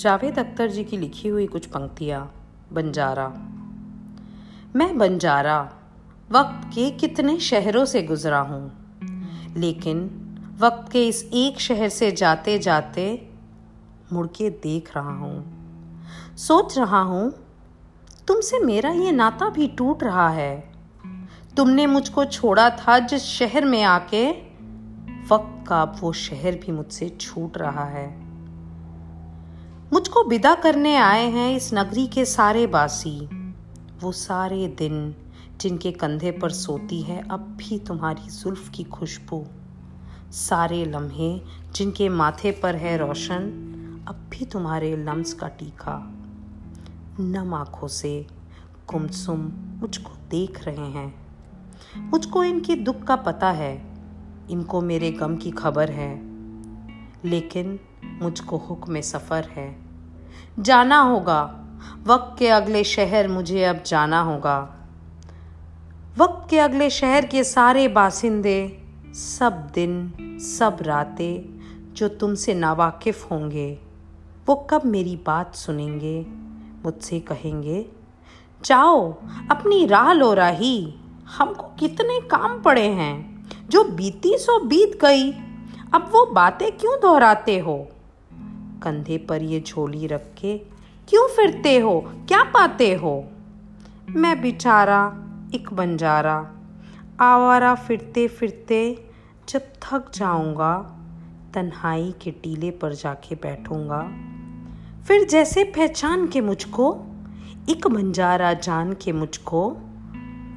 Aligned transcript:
जावेद 0.00 0.38
अख्तर 0.38 0.70
जी 0.70 0.82
की 0.84 0.96
लिखी 0.96 1.28
हुई 1.28 1.46
कुछ 1.46 1.66
पंक्तियाँ, 1.66 2.20
बंजारा। 2.72 3.26
मैं 4.76 4.96
बंजारा, 4.98 5.58
वक्त 6.30 6.64
के 6.66 6.90
कितने 6.90 7.38
शहरों 7.40 7.84
से 7.84 8.02
गुजरा 8.02 8.38
हूँ, 8.40 8.62
लेकिन 9.56 9.98
वक्त 10.60 10.90
के 10.92 11.06
इस 11.08 11.22
एक 11.34 11.60
शहर 11.60 11.88
से 11.88 12.10
जाते 12.12 12.58
जाते 12.58 13.04
मुड़ 14.12 14.26
के 14.26 14.50
देख 14.50 14.96
रहा 14.96 15.16
हूँ। 15.16 16.36
सोच 16.38 16.78
रहा 16.78 17.00
हूँ, 17.00 17.30
तुमसे 18.28 18.58
मेरा 18.58 18.90
ये 18.90 19.12
नाता 19.12 19.48
भी 19.48 19.68
टूट 19.68 20.04
रहा 20.04 20.28
है। 20.28 20.72
तुमने 21.56 21.86
मुझको 21.86 22.24
छोड़ा 22.24 22.68
था 22.70 22.98
जिस 22.98 23.24
शहर 23.24 23.64
में 23.64 23.82
आके, 23.82 24.30
वक्त 25.30 25.68
का 25.68 25.84
वो 26.00 26.12
शहर 26.12 26.56
भी 26.56 26.72
मुझसे 26.72 27.08
छूट 27.10 27.58
रहा 27.58 27.84
है। 27.84 28.29
मुझको 30.10 30.30
विदा 30.30 30.54
करने 30.54 30.96
आए 30.96 31.30
हैं 31.30 31.56
इस 31.56 31.74
नगरी 31.74 32.06
के 32.06 32.24
सारे 32.24 32.66
बासी 32.66 33.26
वो 34.00 34.12
सारे 34.12 34.68
दिन 34.68 35.14
जिनके 35.60 35.92
कंधे 35.92 36.30
पर 36.30 36.50
सोती 36.50 37.02
है, 37.02 37.28
अब 37.30 37.40
भी 37.40 37.78
तुम्हारी 37.78 38.30
जुल्फ 38.30 38.68
की 38.68 38.84
खुशबू। 38.84 39.46
सारे 40.30 40.84
लम्हे 40.84 41.40
जिनके 41.74 42.08
माथे 42.08 42.50
पर 42.50 42.76
है 42.76 42.98
रोशन, 42.98 43.40
अब 44.08 44.30
भी 44.30 44.44
तुम्हारे 44.44 44.96
लम्स 44.96 45.32
का 45.32 45.48
टीका। 45.48 46.12
नम 47.20 47.54
आँखों 47.54 47.88
से 47.88 48.26
कुमसुम 48.86 49.52
मुझको 49.80 50.10
देख 50.30 50.64
रहे 50.64 50.90
हैं। 50.90 51.14
मुझको 51.96 52.44
इनके 52.44 52.74
दुख 52.74 53.02
का 53.02 53.16
पता 53.16 53.50
है, 53.50 53.94
इनको 54.50 54.80
मेरे 54.80 55.10
गम 55.10 55.36
की 55.36 55.50
खबर 55.50 55.90
है। 55.90 56.20
लेकिन 57.24 57.80
मुझको 58.22 58.56
हुक्म 58.56 59.00
सफ़र 59.00 59.44
है। 59.44 59.89
जाना 60.58 61.00
होगा। 61.00 61.56
वक्त 62.06 62.38
के 62.38 62.48
अगले 62.48 62.84
शहर 62.84 63.28
मुझे 63.28 63.64
अब 63.64 63.82
जाना 63.86 64.20
होगा। 64.20 64.74
वक्त 66.18 66.50
के 66.50 66.58
अगले 66.58 66.90
शहर 66.90 67.26
के 67.26 67.44
सारे 67.44 67.88
बासिंदे, 67.88 68.82
सब 69.14 69.70
दिन, 69.74 70.12
सब 70.40 70.76
रातें 70.82 71.60
जो 71.94 72.08
तुमसे 72.08 72.54
नावाकिफ़ 72.54 73.26
होंगे, 73.28 73.78
वो 74.46 74.54
कब 74.54 74.82
मेरी 74.84 75.16
बात 75.26 75.54
सुनेंगे, 75.54 76.26
मुझसे 76.84 77.20
कहेंगे, 77.20 77.86
जाओ, 78.64 79.12
अपनी 79.50 79.86
राह 79.86 80.12
लो 80.12 80.34
राही, 80.34 80.94
हमको 81.38 81.62
कितने 81.62 82.20
काम 82.20 82.62
पड़े 82.62 82.88
हैं, 82.88 83.46
जो 83.68 83.84
बीती 83.84 84.38
सो 84.38 84.64
बीत 84.64 84.98
गई, 85.02 85.32
अब 85.94 86.10
वो 86.12 86.26
बातें 86.26 86.78
क्यों 86.78 87.00
दोहराते 87.00 87.58
हो? 87.58 87.88
कंधे 88.82 89.18
पर 89.18 89.42
ये 89.42 89.60
झोली 89.60 90.06
रख 90.06 90.22
के, 90.38 90.58
क्यों 91.08 91.28
फिरते 91.28 91.78
हो? 91.78 92.00
क्या 92.00 92.42
पाते 92.42 92.94
हो? 92.94 93.24
मैं 94.10 94.42
बेचारा, 94.42 95.14
एक 95.54 95.72
बंजारा। 95.72 96.50
आवारा 97.20 97.74
फिरते 97.74 98.28
फिरते 98.28 99.04
जब 99.48 99.60
थक 99.60 100.12
जाऊँगा, 100.14 100.96
तन्हाई 101.54 102.14
के 102.22 102.30
टीले 102.30 102.70
पर 102.70 102.92
जाके 102.92 103.34
बैठूँगा। 103.34 104.00
फिर 105.02 105.24
जैसे 105.24 105.64
पहचान 105.64 106.26
के 106.26 106.40
मुझको, 106.40 106.98
एक 107.68 107.86
बंजारा 107.86 108.52
जान 108.52 108.92
के 108.92 109.12
मुझको, 109.12 109.70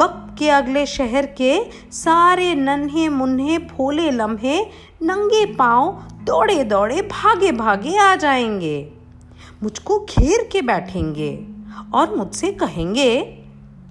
वक्त 0.00 0.38
के 0.38 0.48
अगले 0.48 0.86
शहर 0.86 1.26
के 1.26 1.70
सारे 1.90 2.54
नन्हे 2.54 3.08
मुन्हे, 3.08 3.58
फोले 3.58 4.10
लम्हे, 4.10 4.64
नंगे 5.02 5.46
पाँव 5.46 6.02
दौड़े 6.24 6.64
दौड़े 6.64 7.02
भागे 7.02 7.52
भागे 7.52 7.96
आ 7.96 8.16
जाएँगे। 8.16 8.92
मुझको 9.62 9.98
घेर 9.98 10.48
के 10.52 10.62
बैठेंगे 10.62 11.46
और 11.94 12.16
मुझसे 12.16 12.52
कहेंगे, 12.52 13.20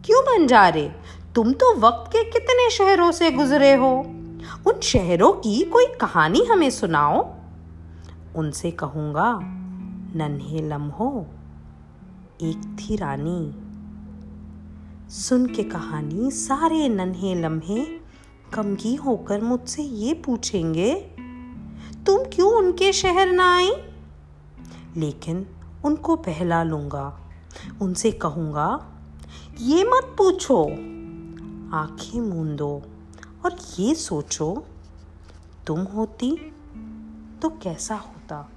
क्यों 0.06 0.24
बंजारे 0.24 0.96
तुम 1.36 1.54
तो 1.54 1.80
वक्त 1.80 2.12
के 2.12 2.24
कितने 2.24 2.70
शहरों 2.70 3.12
से 3.12 3.32
गुजरे 3.32 3.76
हो? 3.76 4.00
उन 4.68 4.80
शहरों 4.84 5.34
की 5.34 5.64
कोई 5.64 5.86
कहानी 5.86 6.44
हमें 6.44 6.70
सुनाओ? 6.70 7.36
उनसे 8.36 8.72
कहूँगा, 8.72 9.40
नन्हे 10.16 10.62
लम्हो, 10.62 11.28
एक 12.42 12.78
थी 12.80 12.96
रानी। 12.96 13.56
सुन 15.10 15.46
के 15.46 15.64
कहानी 15.64 16.32
सारे 16.32 16.90
नन्हे 16.90 17.36
लम्हे 17.36 17.86
कमगी 18.54 18.96
होकर 18.96 19.42
मुझसे 19.42 19.84
ये 19.84 20.14
पूछेंगे 20.14 21.12
तुम 22.06 22.24
क्यों 22.24 22.53
उनके 22.53 22.94
शहर 22.94 23.31
ना 23.31 23.56
आई? 23.56 23.72
लेकिन 24.97 25.47
उनको 25.86 26.16
बहला 26.16 26.64
लूँगा। 26.64 27.19
उनसे 27.81 28.12
कहूँगा, 28.12 28.94
ये 29.62 29.84
मत 29.84 30.16
पूछो। 30.18 30.63
आँखें 31.75 32.22
मूंदो 32.22 32.81
और 33.46 33.58
ये 33.80 33.96
सोचो, 33.96 34.66
तुम 35.68 35.80
होती 35.80 36.38
तो 37.42 37.50
कैसा 37.50 37.96
होता? 37.96 38.50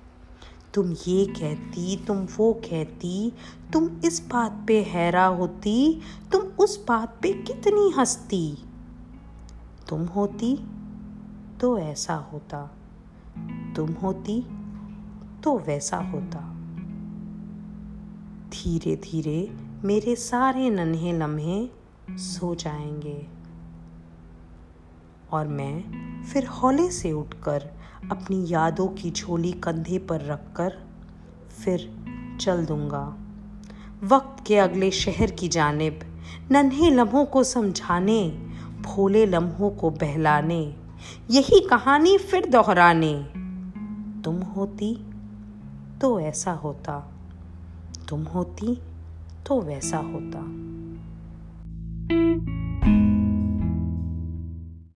तुम 0.74 0.92
ये 0.92 1.26
कहती, 1.26 2.04
तुम 2.06 2.16
वो 2.36 2.52
कहती, 2.52 3.32
तुम 3.72 3.90
इस 4.04 4.28
बात 4.32 4.64
पे 4.68 4.82
हैरा 4.82 5.26
होती, 5.26 6.00
तुम 6.32 6.42
उस 6.42 6.84
बात 6.88 7.18
पे 7.22 7.32
कितनी 7.32 7.90
हंसती? 7.90 8.64
तुम 9.88 10.04
होती 10.04 10.58
तो 11.60 11.78
ऐसा 11.78 12.14
होता। 12.14 12.75
तुम 13.76 13.92
होती 13.92 14.47
तो 15.44 15.59
वैसा 15.59 15.97
होता। 15.97 16.38
धीरे 18.48 18.97
धीरे 18.97 19.56
मेरे 19.84 20.16
सारे 20.16 20.70
नन्हे 20.70 21.12
लम्हे 21.12 21.69
सो 22.10 22.54
जाएँगे। 22.54 23.26
और 25.32 25.48
मैं 25.48 25.84
फिर 26.22 26.47
हौले 26.47 26.91
से 26.91 27.12
उठकर 27.12 27.70
अपनी 28.10 28.47
यादों 28.48 28.88
की 28.88 29.10
झोली 29.10 29.53
कंधे 29.53 29.98
पर 29.98 30.20
रखकर 30.20 30.86
फिर 31.65 32.06
चल 32.41 32.66
दूँगा। 32.66 33.16
वक्त 34.03 34.44
के 34.47 34.56
अगले 34.56 34.91
शहर 34.91 35.31
की 35.31 35.48
जानब 35.48 36.00
नन्हे 36.50 36.91
लम्हों 36.91 37.25
को 37.25 37.44
समझाने, 37.44 38.28
भोले 38.81 39.26
लम्हों 39.26 39.70
को 39.70 39.91
बहलाने, 39.91 40.76
यही 41.31 41.60
कहानी 41.60 42.19
फिर 42.19 42.47
दोहराने। 42.47 43.45
तुम 44.26 44.42
होती 44.42 45.04
तो 46.00 46.20
ऐसा 46.20 46.53
होता। 46.53 47.12
तुम 48.09 48.22
होती 48.22 48.82
तो 49.47 49.60
वैसा 49.60 49.98
होता। 49.98 50.66